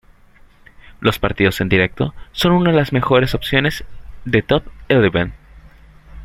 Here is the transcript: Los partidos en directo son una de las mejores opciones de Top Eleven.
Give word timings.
Los 0.99 1.19
partidos 1.19 1.61
en 1.61 1.69
directo 1.69 2.15
son 2.31 2.53
una 2.53 2.71
de 2.71 2.75
las 2.77 2.91
mejores 2.91 3.35
opciones 3.35 3.83
de 4.25 4.41
Top 4.41 4.63
Eleven. 4.87 5.35